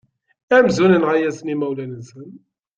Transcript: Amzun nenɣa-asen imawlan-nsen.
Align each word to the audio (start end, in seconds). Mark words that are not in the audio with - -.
Amzun 0.57 0.91
nenɣa-asen 0.91 1.53
imawlan-nsen. 1.53 2.31